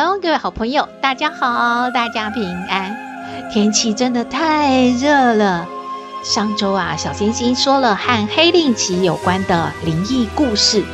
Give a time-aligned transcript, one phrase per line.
[0.00, 2.96] Hello，各位好朋友，大家好，大家平安。
[3.52, 5.66] 天气真的太热了。
[6.22, 10.84] 上周啊，小星星说了和黑令旗有关的灵异故事，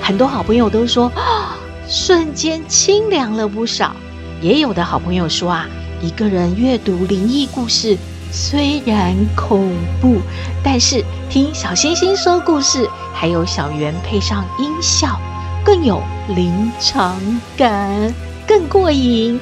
[0.00, 1.54] 很多好朋友都说，啊，
[1.86, 3.94] 瞬间清凉了不少。
[4.40, 5.66] 也有的好朋友说啊，
[6.00, 7.94] 一个人阅读灵异故事
[8.32, 9.70] 虽然恐
[10.00, 10.16] 怖，
[10.64, 15.20] 但是听小星星说故事，还有小圆配上音效，
[15.62, 16.02] 更有
[16.34, 17.20] 临场
[17.54, 18.14] 感。
[18.46, 19.40] 更过瘾，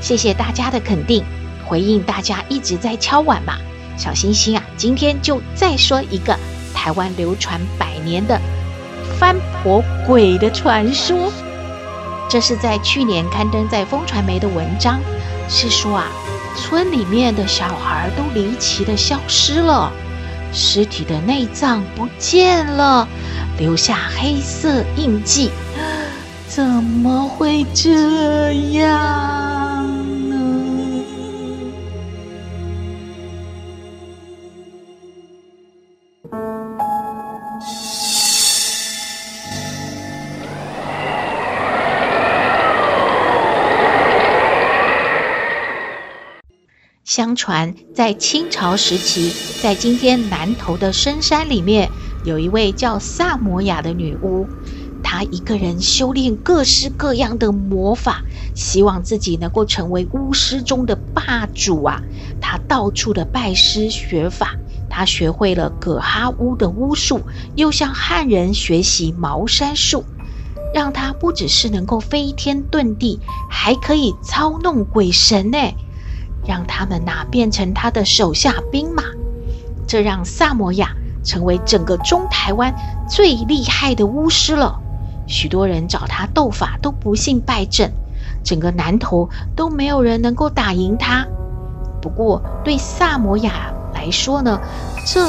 [0.00, 1.24] 谢谢大家的肯定，
[1.64, 3.54] 回应大家一直在敲碗嘛。
[3.96, 6.36] 小星星啊，今天就再说一个
[6.74, 8.40] 台湾流传百年的
[9.18, 11.32] 番婆鬼的传说。
[12.28, 15.00] 这是在去年刊登在风传媒的文章，
[15.48, 16.06] 是说啊，
[16.56, 19.92] 村里面的小孩都离奇的消失了，
[20.52, 23.06] 尸体的内脏不见了，
[23.58, 25.50] 留下黑色印记。
[26.50, 28.88] 怎么会这样
[30.28, 30.36] 呢？
[47.04, 51.88] 相传，在清朝时期，在今天南投的深山里面，
[52.24, 54.48] 有一位叫萨摩亚的女巫。
[55.20, 62.00] 他一个人修炼各式各样的魔法，希望自己能够成为巫师中的霸主啊！
[62.40, 64.56] 他到处的拜师学法，
[64.88, 67.20] 他学会了葛哈巫的巫术，
[67.54, 70.04] 又向汉人学习茅山术，
[70.72, 75.58] 让他不只是能够飞天遁地，还可以操弄鬼神呢，
[76.46, 79.02] 让他们呐变成他的手下兵马。
[79.86, 82.74] 这让萨摩亚成为整个中台湾
[83.06, 84.80] 最厉害的巫师了。
[85.30, 87.92] 许多人找他斗法都不幸败阵，
[88.42, 91.24] 整个南投都没有人能够打赢他。
[92.02, 94.60] 不过对萨摩亚来说呢，
[95.06, 95.24] 这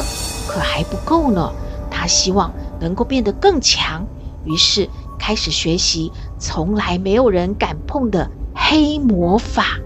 [0.47, 1.53] 可还不够呢。
[1.91, 4.07] 他希望能够变得更强，
[4.44, 9.78] 于是开始学习从来没有人敢碰的黑魔法。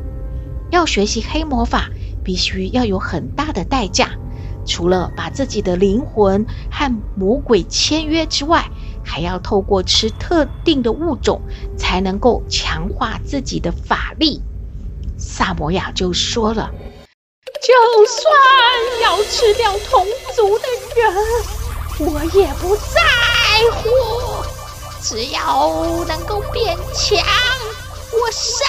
[0.72, 1.90] 要学习黑魔法，
[2.24, 4.12] 必须要有很大的代价，
[4.66, 8.70] 除了把自己的灵魂和魔鬼签约之外。
[9.06, 11.40] 还要透过吃特定的物种，
[11.78, 14.42] 才能够强化自己的法力。
[15.18, 16.72] 萨摩亚就说了
[17.62, 17.74] ：“就
[18.06, 18.26] 算
[19.02, 20.06] 要吃掉同
[20.36, 23.02] 族的人，我也不在
[23.72, 23.90] 乎。
[25.02, 25.72] 只要
[26.08, 27.24] 能够变强，
[28.12, 28.64] 我什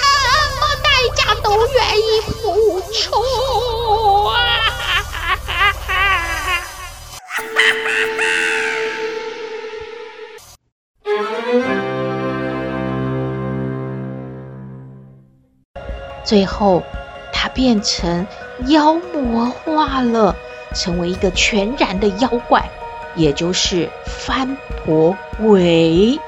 [0.61, 3.11] 么代价都愿意付出
[4.29, 4.37] 啊！”
[16.27, 16.83] 最后，
[17.33, 18.27] 他变成
[18.67, 20.35] 妖魔化了，
[20.75, 22.69] 成为一个全然的妖怪，
[23.15, 26.19] 也就是番婆鬼。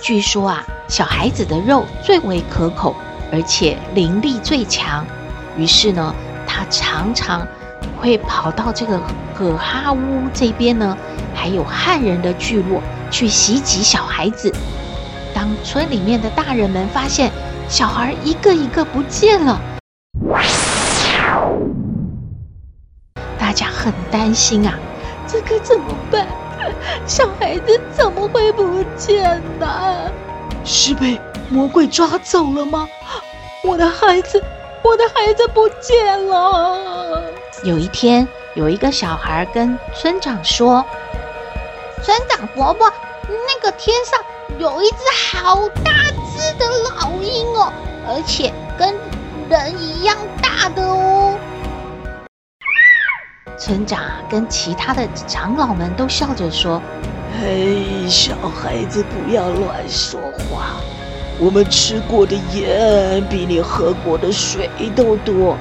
[0.00, 2.96] 据说啊，小孩子的肉最为可口，
[3.30, 5.06] 而且灵力最强，
[5.58, 6.14] 于是呢，
[6.46, 7.46] 他常常
[8.00, 8.98] 会跑到这个
[9.36, 10.96] 葛哈巫这边呢。
[11.46, 14.52] 还有汉人的聚落去袭击小孩子。
[15.32, 17.30] 当村里面的大人们发现
[17.68, 19.60] 小孩一个一个不见了，
[23.38, 24.74] 大家很担心啊，
[25.28, 26.26] 这可怎么办？
[27.06, 30.10] 小孩子怎么会不见呢？
[30.64, 31.16] 是被
[31.48, 32.88] 魔鬼抓走了吗？
[33.62, 34.42] 我的孩子，
[34.82, 37.22] 我的孩子不见了。
[37.62, 38.26] 有一天，
[38.56, 40.84] 有一个小孩跟村长说。
[42.02, 42.92] 村长伯伯，
[43.28, 44.20] 那个天上
[44.58, 44.96] 有一只
[45.32, 45.92] 好大
[46.32, 47.72] 只的老鹰哦，
[48.06, 48.94] 而且跟
[49.48, 51.38] 人一样大的哦。
[53.58, 53.98] 村长
[54.28, 56.80] 跟其他的长老们都笑着说
[57.40, 60.76] ：“嘿，小孩子不要乱说话，
[61.40, 65.56] 我们吃过的盐比你喝过的水都多，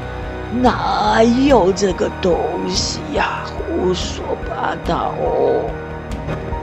[0.61, 2.37] 哪有这个东
[2.69, 3.45] 西呀？
[3.47, 5.69] 胡说八道哦！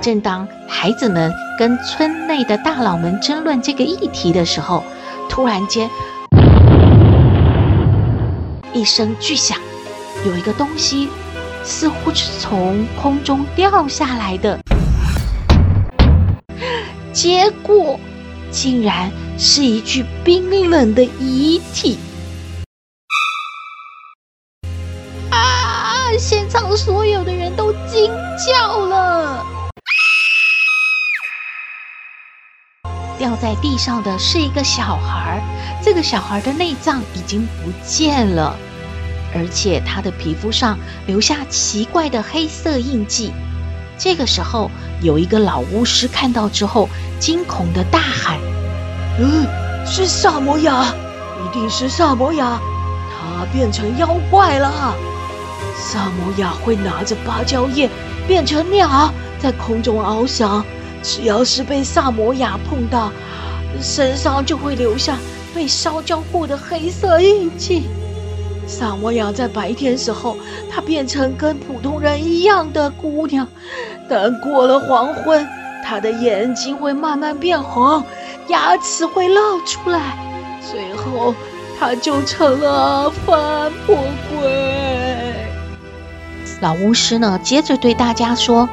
[0.03, 4.83] 正当孩子们跟村内的大佬们争论这个议题的时候，
[5.31, 5.89] 突然间
[8.73, 9.57] 一声巨响，
[10.27, 11.09] 有一个东西
[11.63, 14.59] 似乎是从空中掉下来的，
[17.13, 18.01] 结果
[18.51, 19.09] 竟然
[19.39, 21.97] 是一具冰冷的遗体。
[25.31, 28.11] 啊现场所有的人都惊
[28.49, 29.47] 叫了。
[33.23, 35.41] 掉在地上的是一个小孩，
[35.81, 38.57] 这个小孩的内脏已经不见了，
[39.33, 40.77] 而且他的皮肤上
[41.07, 43.33] 留下奇怪的黑色印记。
[43.97, 44.69] 这个时候，
[45.03, 46.89] 有一个老巫师看到之后，
[47.21, 48.41] 惊恐地大喊
[49.21, 49.47] ：“嗯，
[49.87, 50.93] 是萨摩亚，
[51.45, 52.59] 一定是萨摩亚，
[53.13, 54.97] 他变成妖怪了。”
[55.79, 57.89] 萨摩亚会拿着芭蕉叶
[58.27, 60.65] 变成鸟，在空中翱翔。
[61.03, 63.11] 只要是被萨摩亚碰到，
[63.81, 65.19] 身上就会留下
[65.55, 67.85] 被烧焦过的黑色印记。
[68.67, 70.37] 萨摩亚在白天时候，
[70.71, 73.47] 她变成跟普通人一样的姑娘，
[74.09, 75.47] 但过了黄昏，
[75.85, 78.05] 她的眼睛会慢慢变红，
[78.49, 80.17] 牙齿会露出来，
[80.71, 81.35] 最后
[81.79, 83.97] 她就成了翻婆
[84.31, 85.35] 鬼。
[86.61, 88.69] 老巫师呢，接着对大家说：“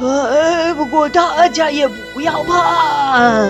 [0.00, 3.48] 哎，不过大家也不要怕，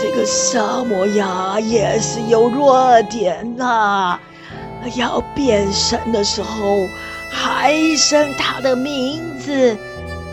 [0.00, 4.18] 这个萨摩亚也是有弱点呐、
[4.94, 6.86] 要变身的时候，
[7.30, 9.76] 喊一声他的名字，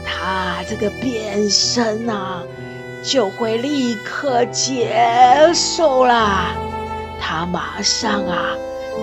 [0.05, 2.43] 他这个变身啊，
[3.03, 4.93] 就会立刻结
[5.53, 6.53] 束啦。
[7.19, 8.55] 他马上啊。”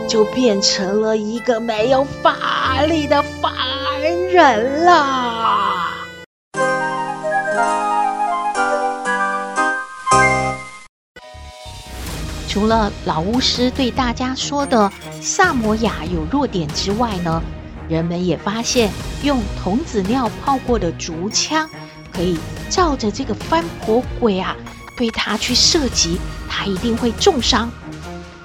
[0.06, 3.50] 就变成了一个没有法力的凡
[4.31, 5.35] 人了。
[12.56, 17.43] 除了老巫师对大家说的萨摩亚有弱点之外呢，
[17.87, 18.91] 人们也发现
[19.23, 21.69] 用童子尿泡过的竹枪，
[22.11, 22.38] 可以
[22.70, 24.56] 照着这个翻婆鬼啊，
[24.97, 26.19] 对他去射击，
[26.49, 27.70] 他一定会重伤。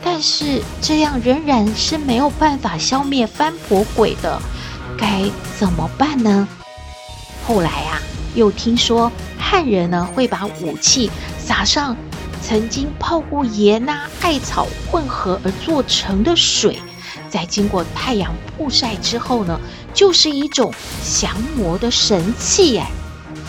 [0.04, 4.42] 但是这样仍然是没有办法消灭翻婆鬼的，
[4.98, 5.24] 该
[5.58, 6.46] 怎么办呢？
[7.48, 7.98] 后来啊，
[8.36, 9.10] 又听说
[9.40, 11.10] 汉人呢会把武器
[11.40, 11.96] 撒上
[12.42, 16.80] 曾经泡过盐呐、艾草混合而做成的水，
[17.30, 19.60] 在经过太阳曝晒之后呢，
[19.94, 20.74] 就是一种
[21.04, 22.92] 降魔的神器哎。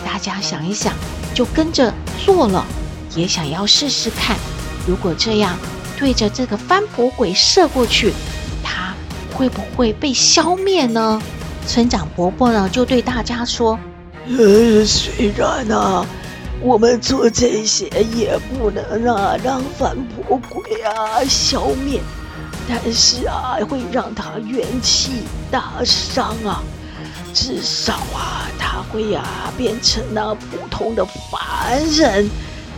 [0.05, 0.93] 大家想一想，
[1.33, 1.93] 就跟着
[2.23, 2.65] 做了，
[3.15, 4.37] 也想要试试看，
[4.87, 5.57] 如果这样。
[5.95, 8.11] 对着这个翻婆鬼射过去，
[8.61, 8.93] 他
[9.33, 11.21] 会不会被消灭呢？
[11.65, 13.79] 村长伯伯呢就对大家说
[14.27, 16.05] ：“呃，虽然啊，
[16.63, 21.99] 我们做这些也不能啊让翻婆鬼啊消灭，
[22.69, 26.63] 但是啊会让他元气大伤啊，
[27.33, 32.29] 至少啊他会啊变成那普通的凡人。”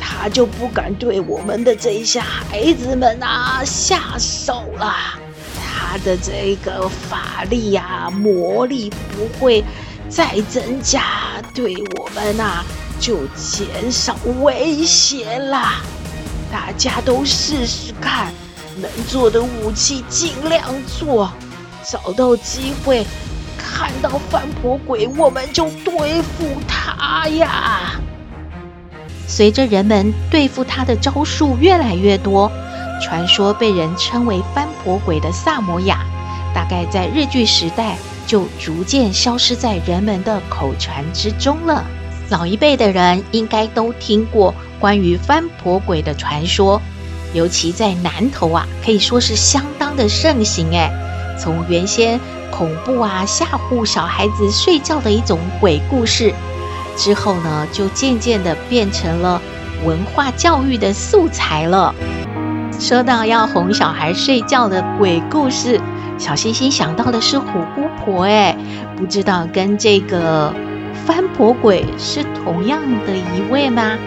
[0.07, 4.93] 他就不敢对我们的这些孩子们啊下手了。
[5.63, 9.63] 他的这个法力呀、啊、魔力不会
[10.07, 11.03] 再增加，
[11.55, 12.63] 对我们啊
[12.99, 15.81] 就减少威胁啦。
[16.51, 18.33] 大家都试试看，
[18.77, 21.31] 能做的武器尽量做，
[21.83, 23.05] 找到机会
[23.57, 27.99] 看到翻婆鬼，我们就对付他呀。
[29.27, 32.49] 随着人们对付他的招数越来越多，
[33.01, 36.05] 传说被人称为翻婆鬼的萨摩亚，
[36.53, 37.97] 大概在日据时代
[38.27, 41.83] 就逐渐消失在人们的口传之中了。
[42.29, 46.81] 老一辈的人应该都听过关于翻婆鬼的传说，
[47.33, 50.89] 尤其在南头啊，可以说是相当的盛行诶。
[51.37, 56.33] 从原先恐怖啊吓唬小孩子睡觉的一种鬼故事。
[56.97, 59.41] 之后呢，就渐渐的变成了
[59.83, 61.93] 文化教育的素材了。
[62.79, 65.79] 说到要哄小孩睡觉的鬼故事，
[66.17, 68.57] 小星星想到的是虎姑婆，哎，
[68.95, 70.53] 不知道跟这个
[71.05, 73.97] 翻婆鬼是同样的一位吗？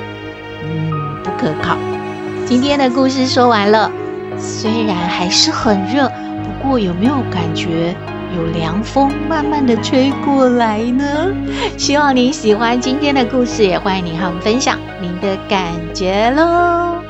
[0.64, 1.76] 嗯，不可靠。
[2.44, 3.90] 今天的故事说完了，
[4.36, 6.10] 虽然还是很热，
[6.42, 7.94] 不过有没有感觉？
[8.36, 11.32] 有凉风慢慢的吹过来呢，
[11.78, 17.07] 希望您喜欢今天的故事，也欢迎您和我们分享您的感觉喽。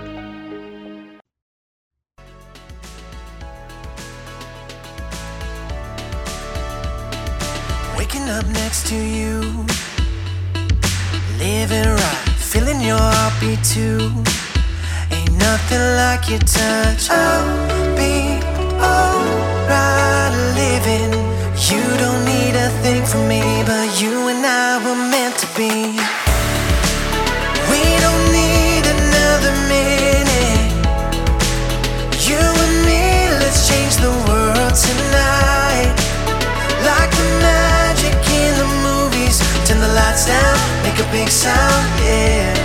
[13.48, 13.98] Heartbeat too.
[15.10, 17.08] Ain't nothing like your touch.
[17.10, 18.40] I'll be
[18.80, 21.12] alright living.
[21.68, 25.96] You don't need a thing from me, but you and I were meant to be.
[27.70, 30.72] We don't need another minute.
[32.28, 35.94] You and me, let's change the world tonight.
[36.84, 39.40] Like the magic in the movies.
[39.66, 42.57] Turn the lights down, make a big sound, yeah.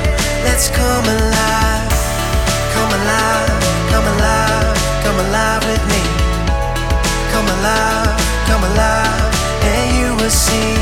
[10.34, 10.76] See.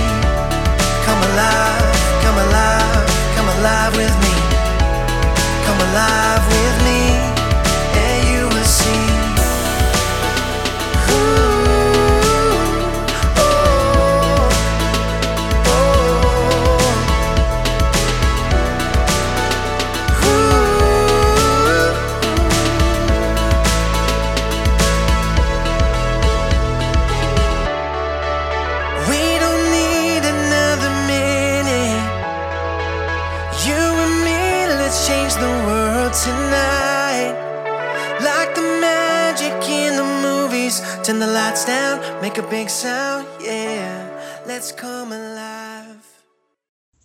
[1.05, 4.30] Come alive, come alive, come alive with me.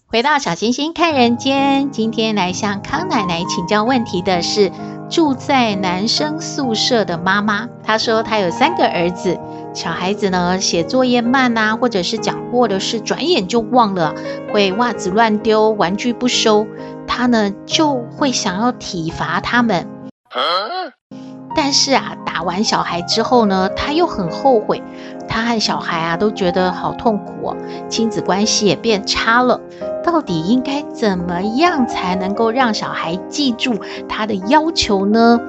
[0.08, 4.70] 回到小星星看人间，今天来向康奶奶请教问题的是
[5.08, 7.66] 住在男生宿舍的妈妈。
[7.82, 9.38] 她说她有三个儿子，
[9.72, 14.14] 小孩子呢写作业慢啊，或者是讲过的事转眼就忘了，
[14.52, 16.66] 会袜子乱丢，玩具不收，
[17.06, 19.88] 她呢就会想要体罚他们。
[21.56, 24.82] 但是啊，打完小孩之后呢，她又很后悔，
[25.28, 27.56] 他和小孩啊都觉得好痛苦哦，
[27.88, 29.60] 亲子关系也变差了。
[30.04, 33.74] 到底应该怎么样才能够让小孩记住
[34.08, 35.40] 他的要求呢？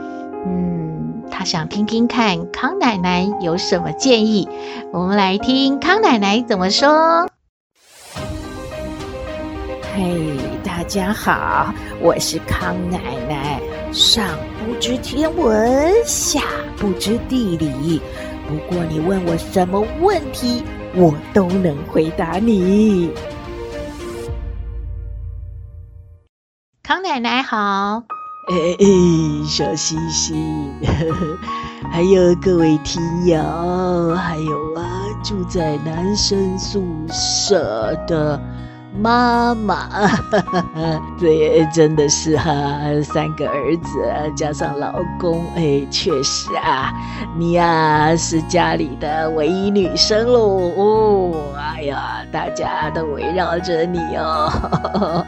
[0.46, 4.50] 嗯，他想听听看康奶奶有什么建议。
[4.92, 7.28] 我们来听康奶奶怎么说。
[9.96, 13.60] 嘿，大家好，我是康奶奶。
[13.92, 14.26] 上
[14.60, 16.42] 不知天文，下
[16.78, 18.02] 不知地理，
[18.48, 20.64] 不过你问我什么问题，
[20.96, 23.12] 我都能回答你。
[26.82, 28.04] 康奶奶好，
[28.50, 28.86] 哎哎，
[29.46, 31.38] 小星星，呵呵，
[31.92, 34.84] 还有各位听友，还有啊，
[35.22, 38.42] 住在男生宿舍的
[38.98, 39.88] 妈妈，
[41.20, 42.52] 这也真的是哈、
[43.04, 46.92] 三个儿子加上老公，哎，确实啊，
[47.38, 54.52] 你呀、是家里的唯一女生喽，哦，哎呀，大家都围绕着你哦。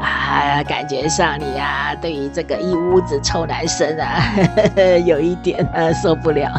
[0.00, 4.20] 啊，感觉上你呀、啊，对于这个一屋子臭男生啊，
[4.56, 6.50] 呵 呵有一点啊受不了，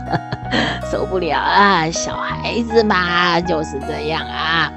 [0.91, 1.89] 受不了啊！
[1.91, 4.71] 小孩子嘛就是这样啊，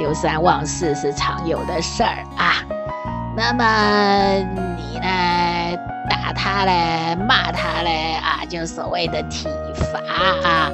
[0.00, 2.64] 丢三忘四是常有的事儿啊。
[3.36, 4.38] 那么
[4.78, 5.76] 你呢，
[6.08, 10.00] 打他嘞，骂他嘞啊，就所谓的体罚
[10.48, 10.72] 啊。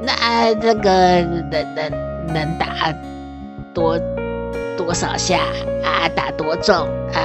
[0.00, 1.92] 那这个能能
[2.32, 2.66] 能打
[3.74, 4.00] 多？
[4.74, 5.38] 多少下
[5.84, 6.08] 啊？
[6.16, 6.74] 打多重
[7.12, 7.20] 啊？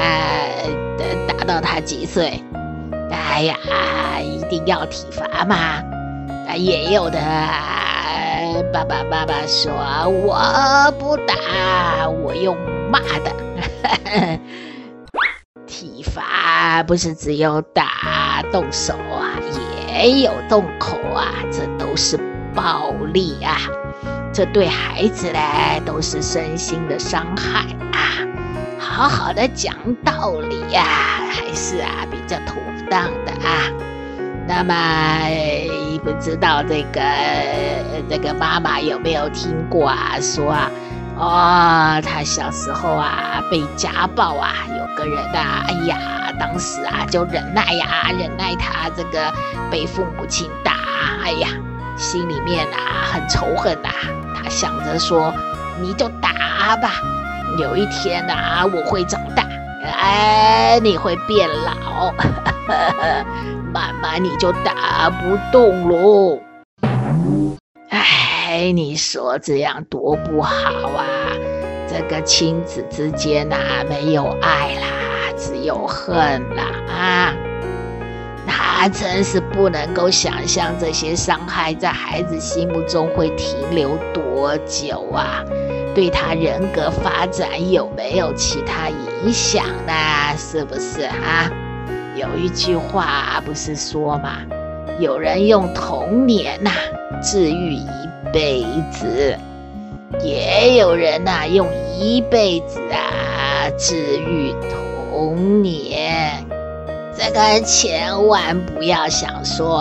[1.30, 2.44] 打到他几岁？
[3.10, 3.56] 哎呀，
[4.22, 5.56] 一定要体罚嘛！
[6.50, 7.20] 啊，也有的
[8.74, 9.72] 爸爸妈妈说
[10.08, 12.58] 我不打，我用
[12.92, 13.32] 骂的。
[15.66, 19.38] 体罚不是只有打动手啊，
[19.92, 22.18] 也有动口啊，这都是
[22.56, 23.58] 暴力啊！
[24.34, 25.40] 这对孩子呢，
[25.86, 28.26] 都是身心的伤害啊！
[28.80, 29.76] 好好的讲
[30.06, 32.56] 道理呀、啊，还是啊比较妥
[32.90, 33.70] 当的啊。
[34.48, 34.74] 那么
[35.98, 37.02] 不知道这个
[38.10, 40.18] 这个妈妈有没有听过啊？
[40.20, 40.70] 说啊，
[41.18, 45.98] 哦，她小时候啊被家暴啊，有个人啊，哎呀，
[46.40, 49.34] 当时啊就忍耐呀，忍耐他这个
[49.72, 50.74] 被父母亲打，
[51.24, 51.48] 哎呀。
[51.98, 55.34] 心里面啊很仇恨呐、啊，他想着说，
[55.82, 56.92] 你就打吧，
[57.58, 59.44] 有一天啊我会长大，
[60.00, 62.14] 哎你会变老，
[63.74, 66.40] 慢慢你就打不动喽。
[67.90, 70.54] 哎，你说这样多不好
[70.96, 71.06] 啊！
[71.88, 74.88] 这个亲子之间呐、啊、没有爱啦，
[75.38, 77.34] 只有恨啦啊！
[78.46, 85.44] 他真是不能够想象这些伤害在孩子心目中会停留多久啊！
[85.96, 89.94] 对他人格发展有没有其他影响呢？
[90.38, 91.50] 是不是啊？
[92.18, 94.40] 有一句话不是说吗？
[95.00, 97.88] 有人用童年呐、啊、治愈一
[98.34, 99.38] 辈子，
[100.24, 104.52] 也有人呐、用一辈子啊治愈
[105.14, 106.44] 童年。
[107.16, 109.78] 这个千万不要想说，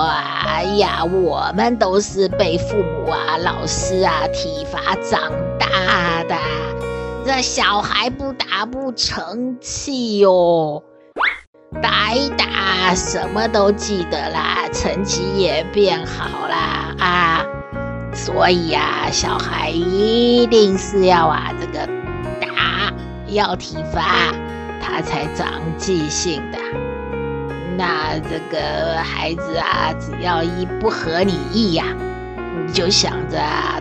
[0.47, 6.37] 哎呀，我们都是被父母啊、老师啊体罚长大的，
[7.25, 10.83] 这小孩不打不成器哟。
[11.83, 17.45] 打一打，什么都记得啦，成绩也变好啦啊！
[18.13, 21.87] 所以啊，小孩一定是要啊这个
[22.41, 22.93] 打，
[23.27, 24.33] 要体罚，
[24.81, 26.59] 他才长记性的。
[27.77, 31.85] 那这个孩子啊，只要一不合你意呀，
[32.67, 33.81] 你就想着啊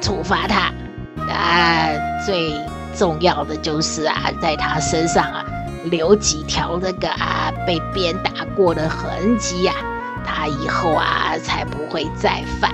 [0.00, 0.72] 处罚他。
[1.28, 1.90] 啊，
[2.24, 2.54] 最
[2.96, 5.44] 重要的就是啊，在他身上啊。
[5.84, 9.72] 留几条那个啊被鞭打过的痕迹呀，
[10.24, 12.70] 他以后啊才不会再犯。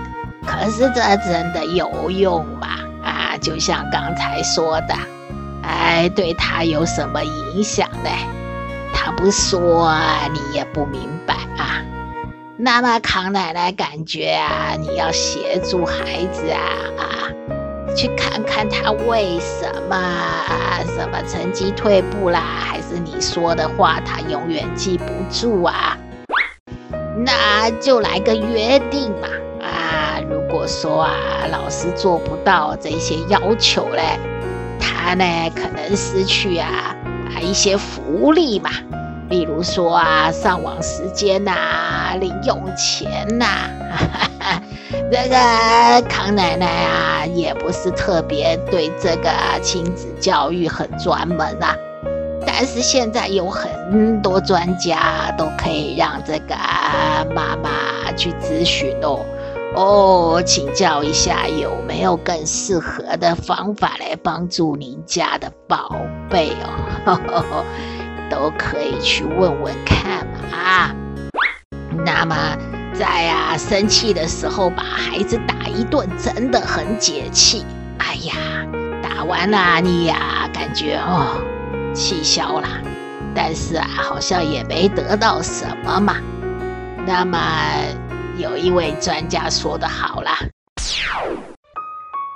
[0.46, 2.68] 可是这真的有用吗？
[3.02, 4.94] 啊，就像刚才说的，
[5.62, 8.10] 哎，对他有什么影响呢？
[8.92, 9.92] 他不说，
[10.32, 11.82] 你也不明白啊。
[12.56, 16.60] 那么康奶奶感觉啊，你要协助孩子啊
[16.98, 17.30] 啊。
[17.96, 19.96] 去看看他为什么
[20.94, 25.96] 什么成绩退步啦，还是你说的话他永远记不住啊？
[27.24, 29.28] 那就来个约定嘛！
[29.64, 31.10] 啊，如果说啊
[31.50, 34.20] 老师做不到这些要求嘞，
[34.78, 35.24] 他呢
[35.54, 36.94] 可能失去啊
[37.34, 38.68] 啊一些福利嘛，
[39.30, 43.46] 比如说啊上网时间呐、零用钱呐、
[44.40, 44.62] 啊。
[45.10, 51.74] 这个康奶奶啊，也不是特别对这个亲子教育很专门啊，
[52.46, 56.54] 但是现在有很多专家都可以让这个
[57.34, 59.24] 妈妈去咨询哦，
[59.74, 65.96] 哦，请教一下有没有更适合的方法来帮助您家的宝
[66.30, 66.70] 贝哦，
[67.04, 67.64] 呵呵，
[68.30, 70.94] 都可以去问问看嘛啊，
[72.04, 72.75] 那么。
[72.98, 77.64] 在呀，生气的时候把孩子打一顿，真的很解气。
[77.98, 78.34] 哎呀，
[79.02, 81.42] 打完了你呀，感觉哦，
[81.94, 82.66] 气消了，
[83.34, 86.16] 但是啊，好像也没得到什么嘛。
[87.06, 87.38] 那么
[88.38, 90.38] 有一位专家说的好啦，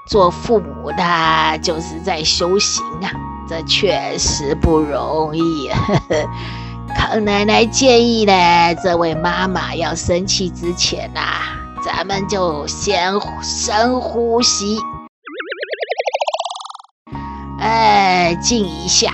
[0.08, 3.10] 做父母的就是在修行啊，
[3.48, 5.68] 这确实不容易。
[5.70, 6.30] 呵 呵
[6.96, 11.20] 康奶奶建议呢，这位妈妈要生气之前呐、
[11.84, 14.78] 咱们就先深呼吸，
[17.60, 19.12] 哎，静一下。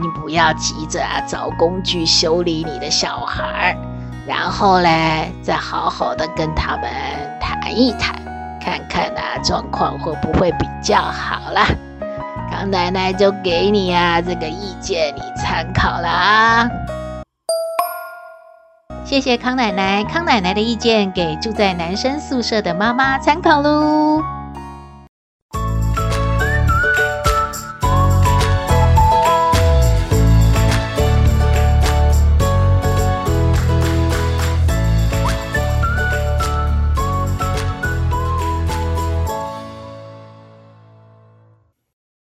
[0.00, 3.76] 你不要急着啊，找工具修理你的小孩，
[4.26, 4.88] 然后呢，
[5.40, 6.90] 再好好的跟他们
[7.40, 8.12] 谈一谈，
[8.60, 11.68] 看看啊，状况会不会比较好啦。
[12.50, 16.68] 康奶奶就给你啊这个意见，你参考了啊。
[19.14, 24.20] 谢谢康奶奶，康奶奶的意见给住在男生宿舍的妈妈参考喽。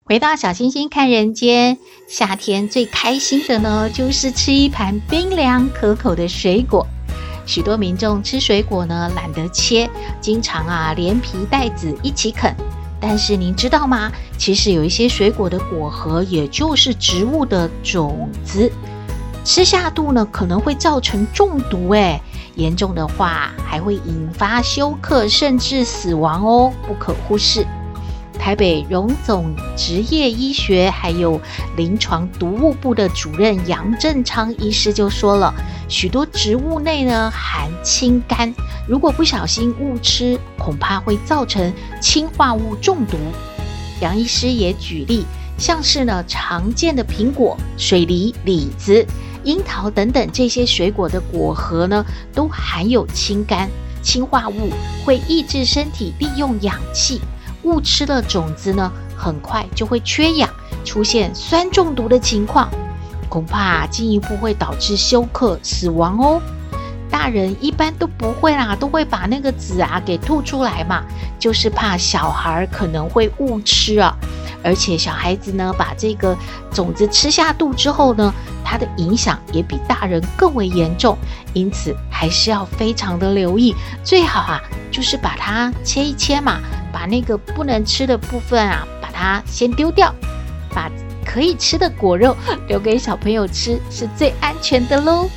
[0.04, 1.78] 回到小星星看人间，
[2.10, 6.84] 夏天最开心的呢，就是吃一盘冰凉可口的水果。
[7.46, 9.88] 许多民众吃水果呢，懒得切，
[10.20, 12.52] 经常啊连皮带籽一起啃。
[13.00, 14.12] 但是您知道吗？
[14.40, 18.72] 其实有一些水果的果核，也就是植物的种子，
[19.46, 22.20] 吃下肚呢，可能会造成中毒，诶，
[22.56, 27.64] 严重的话还会引发休克，甚至死亡哦，不可忽视。
[28.40, 31.40] 台北荣总职业医学还有
[31.76, 35.54] 临床毒物部的主任杨正昌医师就说了，
[35.88, 38.52] 许多植物内呢含氢苷，
[38.88, 41.72] 如果不小心误吃，恐怕会造成
[42.02, 43.18] 氰化物中毒。
[44.02, 45.26] 杨医师也举例，
[45.58, 49.06] 像是呢常见的苹果、水梨、李子、
[49.44, 53.68] 樱桃等等这些水果的果核呢，都含有氢苷，
[54.02, 54.72] 氰化物
[55.06, 57.22] 会抑制身体利用氧气。
[57.64, 60.50] 误吃了种子呢，很快就会缺氧，
[60.86, 62.70] 出现酸中毒的情况，
[63.28, 66.42] 恐怕进一步会导致休克死亡哦。
[67.12, 71.04] 大人一般都不会啦，都会把那个籽啊给吐出来嘛，
[71.40, 74.16] 就是怕小孩可能会误吃啊。
[74.64, 76.38] 而且小孩子呢，把这个
[76.72, 81.18] 种子吃下肚之后呢，它的影响也比大人更为严重，
[81.54, 83.76] 因此还是要非常的留意。
[84.04, 86.60] 最好啊，就是把它切一切嘛，
[86.92, 90.14] 把那个不能吃的部分啊，把它先丢掉，
[90.74, 90.90] 把
[91.26, 92.36] 可以吃的果肉
[92.68, 95.30] 留给小朋友吃，是最安全的喽。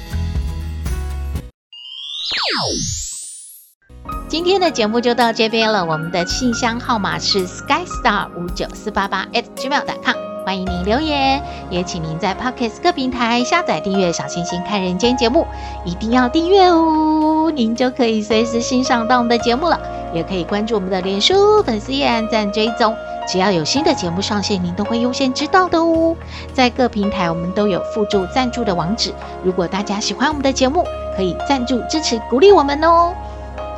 [4.33, 10.17] 今天的节目就到这边了，我们的信箱号码是 skystar 五九四八八 at gmail.com，
[10.47, 15.47] 欢迎您留言，也请您在 Podcast 各平台下载订阅小星星看人间节目，
[15.85, 19.79] 一定要订阅哦，您就可以随时欣赏到我们的节目了。
[20.15, 22.97] 也可以关注我们的脸书粉丝页按赞追踪，
[23.29, 26.17] 只要有新的节目上线，您都会优先知道的哦。
[26.55, 29.13] 在各平台我们都有附注赞助的网址，
[29.45, 33.13] 如果大家喜欢我们的节目，可以赞助支持鼓励我们哦。